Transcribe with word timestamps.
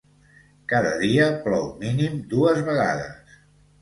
Cada 0.71 0.93
dia 1.03 1.27
plou 1.45 1.67
mínim 1.85 2.17
dues 2.33 2.67
vegades. 2.71 3.41